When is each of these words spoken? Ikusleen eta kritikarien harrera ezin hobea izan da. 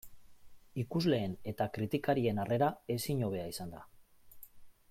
Ikusleen 0.83 1.35
eta 1.51 1.69
kritikarien 1.77 2.43
harrera 2.45 2.73
ezin 2.97 3.25
hobea 3.29 3.47
izan 3.55 3.77
da. 3.77 3.87